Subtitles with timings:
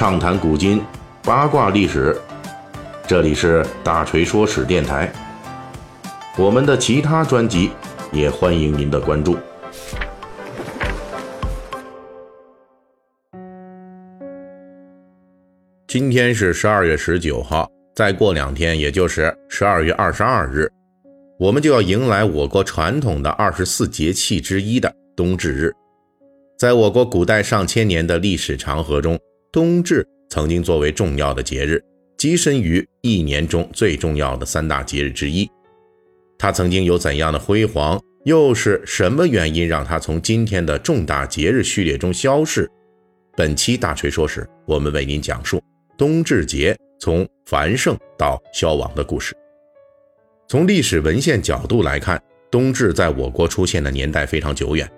[0.00, 0.82] 畅谈古今，
[1.22, 2.18] 八卦历史。
[3.06, 5.12] 这里是大锤说史电台。
[6.38, 7.70] 我们的其他专辑
[8.10, 9.36] 也欢迎您的关注。
[15.86, 20.66] 今天是十二月十九号，再过两天，也就是十二月二十二日，
[21.38, 25.70] 我们就要迎来我国传统的二十四节气之一的冬至日。
[26.58, 29.18] 在我国古代上千年的历史长河中，
[29.52, 31.82] 冬至曾经作为重要的节日，
[32.16, 35.50] 跻身于一年中最重要的三大节日之一。
[36.38, 38.00] 它曾经有怎样的辉煌？
[38.24, 42.70] 又是什么原因让它从今天的重大节日序列中消逝？
[43.36, 45.60] 本期大锤说史，我们为您讲述
[45.98, 49.34] 冬至节从繁盛到消亡的故事。
[50.46, 54.88] 从历史文献角度来看，冬至在我国出现的年代非常久远。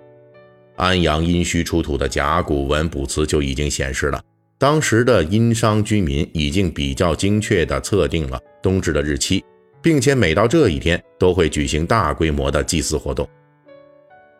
[0.75, 4.21] 安阳殷墟出土的甲骨文卜辞就已经显示了，
[4.63, 9.43] 当时的殷商居民已经比较精确地测定了冬至的日期，
[9.81, 13.27] 并且每到这一天都会举行大规模的祭祀活动。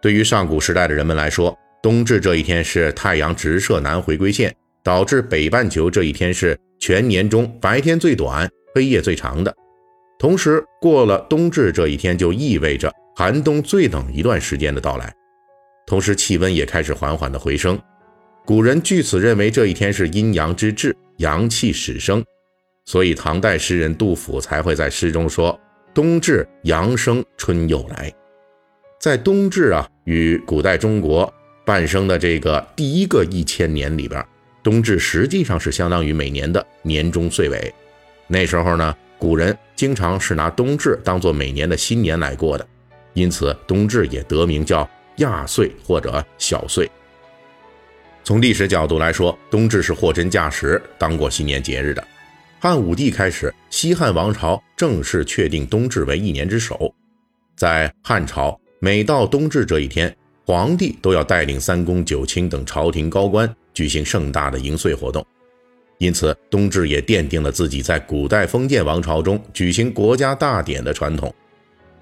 [0.02, 9.54] 对于上古时代的人们来说，冬至这一天是太阳直射南回归线，导致北半球这一天是全年中白天最短、黑夜最长的。
[10.18, 15.14] 同时，过了冬至这一天，就意味着寒冬最冷一段时间的到来。
[15.86, 17.78] 同时，气温也开始缓缓的回升。
[18.46, 22.22] 古人据此认为这一天是阴阳之至，阳气始生，
[22.84, 25.58] 所以唐代诗人杜甫才会在诗中说
[25.96, 28.12] ：“冬至阳生春又来。”
[29.00, 31.34] 在冬至啊，与古代中国
[31.66, 34.22] 诞生的这个第一个一千年里边，
[34.62, 37.74] 冬至实际上是相当于每年的年终岁尾。
[38.28, 42.68] 那时候呢，古人经常是拿冬至当做每年的新年来过的，
[43.14, 44.90] 因此冬至也得名叫。
[45.18, 46.90] 亚岁或者小岁。
[48.24, 52.02] 从历史角度来说，冬至是货真价实当过新年节日的。
[52.60, 56.94] 汉武帝开始，西汉王朝正式确定冬至为一年之首。
[57.58, 65.26] 在汉朝，每到冬至这一天，皇帝都要带领三公九卿等朝廷高官举行盛大的迎岁活动。
[65.98, 71.34] 因此，冬至也奠定了自己在古代封建王朝中举行国家大典的传统。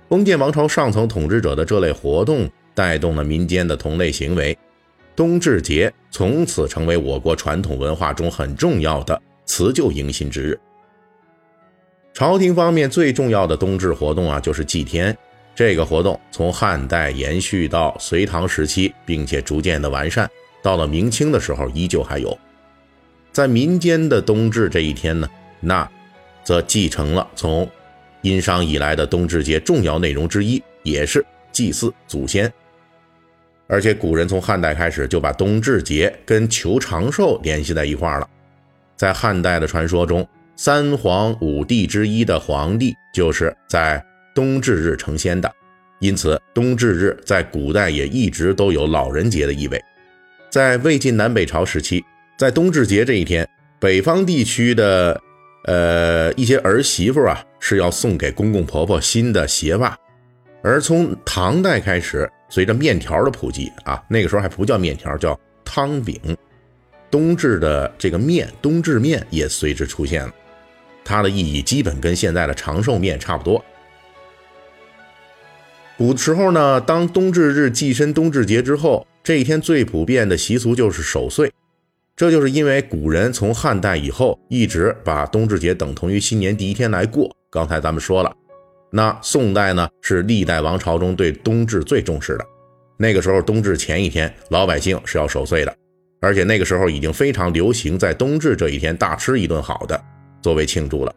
[0.07, 2.49] 封建王朝上层统治者的这类活动。
[2.73, 4.57] 带动了民间的同类行为，
[5.21, 10.59] 冬至节从此成为我国传统文化中很重要的辞旧迎新之日。
[12.11, 15.15] 朝廷方面最重要的冬至活动啊，就是祭天。
[15.53, 20.27] 这个活动从汉代延续到隋唐时期，并且逐渐的完善，
[20.63, 22.35] 到了明清的时候依旧还有。
[23.31, 25.29] 在民间的冬至这一天呢，
[25.59, 25.87] 那
[26.43, 27.69] 则继承了从
[28.23, 32.51] 殷商以来的冬至节重要内容之一，也是祭祀祖先。
[33.71, 38.29] 而且古人从汉代开始就把冬至节跟求长寿联系在一块儿了。
[38.97, 40.27] 在汉代的传说中，
[40.57, 44.03] 三皇五帝之一的皇帝就是在
[44.35, 45.49] 冬至日成仙的，
[45.99, 49.81] 因此冬至日在古代也一直都有老人节的意味。
[50.49, 52.03] 在魏晋南北朝时期，
[52.37, 53.47] 在冬至节这一天，
[53.79, 55.19] 北方地区的
[55.63, 59.97] 呃一些儿媳妇啊是要送给公公婆婆新的鞋袜，
[60.61, 62.29] 而从唐代开始。
[62.53, 66.19] 随着面条的普及啊，那个时候还不叫面条，叫汤饼。
[67.09, 70.33] 冬至的这个面，冬至面也随之出现了，
[71.01, 73.63] 它的意义基本跟现在的长寿面差不多。
[75.97, 81.49] 古时候呢，当冬至日祭身冬至节之后，这一天最普遍的习俗就是守岁。
[82.17, 87.33] 这就是因为古人从汉代以后一直把冬至节等同于新年第一天来过。
[87.49, 88.35] 刚才咱们说了。
[88.91, 92.45] 那宋代呢，是历代王朝中对冬至最重视的。
[92.97, 95.73] 那个时候，冬至前一天，老百姓是要守岁的，
[96.19, 99.99] 而且那个时候已经非常流行在冬至这一天大吃一顿好的，
[100.41, 101.15] 作为庆祝了。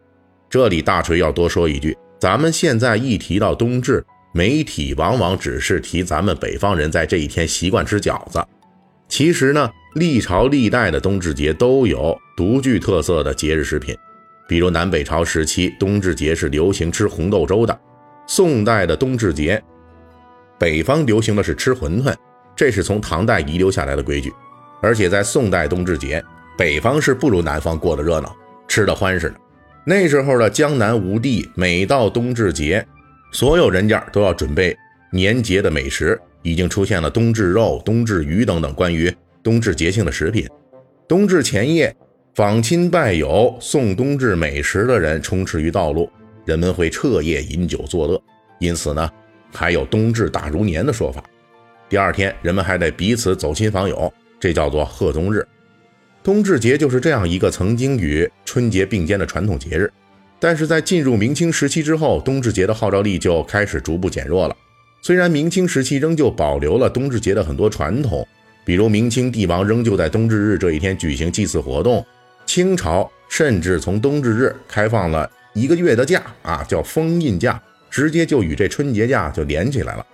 [0.49, 4.03] 这里大锤要多说一句，咱们现在一提到冬至，
[4.33, 8.41] 媒体往往只是提咱们北方人在这一天习惯吃饺子。
[9.09, 13.95] 其实呢，历朝历代的冬至节都有独具特色的节日食品。
[14.47, 17.73] 比如南北朝时期，冬至节是流行吃红豆粥的；
[18.27, 19.61] 宋代的冬至节，
[20.59, 22.13] 北方流行的是吃馄饨，
[22.55, 24.31] 这是从唐代遗留下来的规矩。
[24.81, 26.23] 而且在宋代冬至节，
[26.55, 28.35] 北方是不如南方过得热闹，
[28.67, 29.35] 吃得欢实的。
[29.83, 32.85] 那时候的江南吴地，每到冬至节，
[33.31, 34.77] 所有人家都要准备
[35.11, 39.11] 年节的美食，已经出现了冬至肉、冬至鱼等等关于
[39.41, 40.47] 冬至节庆的食品。
[41.07, 41.95] 冬至前夜。
[42.35, 46.11] 访亲拜友、送冬至美食的人充斥于道路，
[46.43, 48.21] 人们会彻夜饮酒作乐，
[48.59, 49.09] 因此呢，
[49.53, 51.23] 还有“冬至大如年”的说法。
[51.87, 55.47] 第二天，人们还得彼此走亲访友，这叫做贺冬日。
[56.21, 59.89] 冬至节就是这样一个曾经与春节并肩的传统节日。
[60.37, 64.53] 但是在进入明清时期之后，冬至节的号召力就开始逐步减弱了。
[65.01, 68.27] 虽然明清时期仍旧保留了冬至节的很多传统，
[68.65, 72.05] 比如明清帝王仍旧在冬至日这一天举行祭祀活动，
[72.45, 80.05] 清朝甚至从冬至日开放了一个月的假啊，叫封印假，直接就与这春节假就连起来了。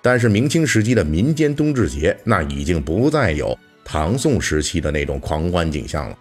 [0.00, 6.18] 但是明清时期的民间冬至节，那已经不再有唐宋时期的那种狂欢景象了。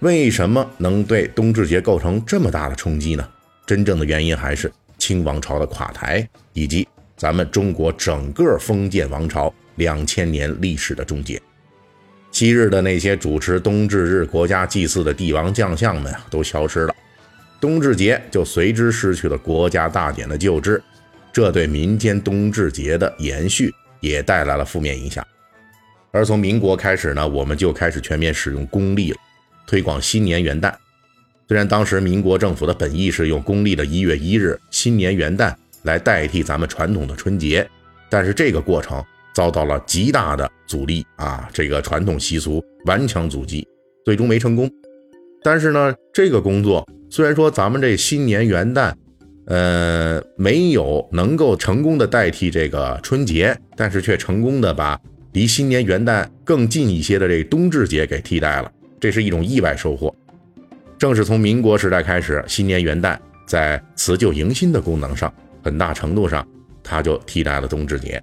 [0.00, 3.28] 为什么能对冬至节构成这么大的冲击呢？
[3.64, 11.40] 真正的原因还是清王朝的垮台，以及咱们中国整个封建王朝两千年历史的终结。
[12.32, 16.94] 昔日的那些主持冬至日国家祭祀的帝王将相们啊，都消失了，
[17.60, 20.82] 冬至节就随之失去了国家大典的旧制，
[21.30, 25.24] 这对民间冬至节的延续也带来了负面影响。
[26.10, 29.18] 而从民国开始呢，我们就开始全面使用公历了。
[29.66, 30.74] 推广新年元旦，
[31.46, 37.68] 虽然当时民国政府的本意是用公历的一月一日新年元旦来代替咱们传统的春节，
[38.08, 39.02] 但是这个过程
[39.34, 41.48] 遭到了极大的阻力啊！
[41.52, 43.66] 这个传统习俗顽强阻击，
[44.04, 44.70] 最终没成功。
[45.42, 48.92] 但是呢，这个工作虽然说咱们这新年元旦，
[49.46, 54.98] 呃，没有能够成功的代替这个春节，但是却成功的把
[55.32, 58.70] 离新年元旦更近一些的这冬至节给替代了。
[59.00, 60.14] 这是一种意外收获。
[60.96, 65.32] 正是从民国时代开始，新年元旦在辞旧迎新的功能上，
[65.64, 66.46] 很大程度上，
[66.84, 68.22] 它就替代了冬至节。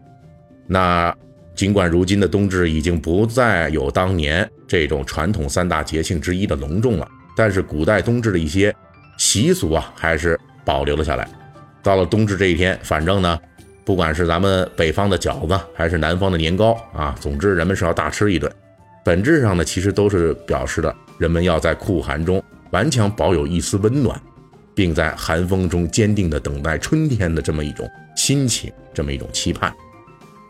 [0.71, 1.13] 那
[1.55, 8.73] 尽管如今的冬至已经不再有当年这种传统三大节庆之一的隆重了，但是古代冬至的一些
[9.17, 11.27] 习俗啊，还是保留了下来。
[11.81, 13.39] 到了冬至这一天，反正呢，
[13.83, 18.49] 不管是咱们北方的饺子，还是南方的年糕啊，总之人们是要大吃一顿。
[19.03, 24.21] 本质上呢，其实都是表示的人们要在酷寒中顽强保有一丝温暖，
[24.75, 29.73] 并在寒风中坚定地等待春天的这么一种心情，这么一种期盼。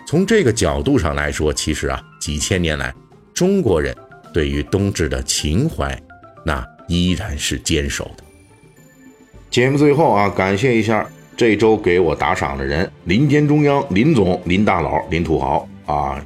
[0.10, 2.92] 从这个角度上来说，其实啊，几千年来
[3.32, 3.96] 中国人
[4.34, 5.96] 对于冬至的情怀，
[6.44, 8.24] 那依然是坚守的。
[9.52, 11.08] 节目最后啊，感谢一下
[11.38, 16.26] 这周给我打赏的人：林间中央林总、林大佬、林土豪啊，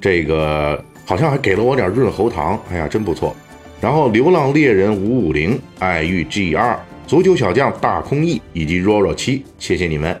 [0.00, 0.84] 这个。
[1.04, 3.36] 好像还给了我点润喉糖，哎呀，真不错。
[3.80, 6.76] 然后流浪猎人五五零、爱玉 G 二、
[7.06, 10.20] 足球小将大空翼以及若若七，谢谢你们。